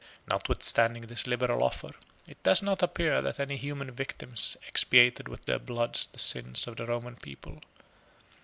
[0.27, 1.91] Notwithstanding this liberal offer,
[2.25, 6.77] it does not appear, that any human victims expiated with their blood the sins of
[6.77, 7.61] the Roman people.